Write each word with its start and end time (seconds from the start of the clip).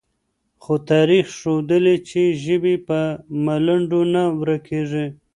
خو 0.63 0.73
تاریخ 0.91 1.25
ښودلې، 1.39 1.95
چې 2.09 2.21
ژبې 2.43 2.75
په 2.87 2.99
ملنډو 3.45 4.01
نه 4.13 4.23
ورکېږي، 4.39 5.05